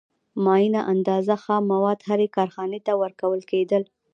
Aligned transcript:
معینه 0.45 0.81
اندازه 0.93 1.35
خام 1.43 1.63
مواد 1.73 1.99
هرې 2.09 2.27
کارخانې 2.35 2.79
ته 2.85 2.93
ورکول 3.01 3.41
کېدل 3.51 3.83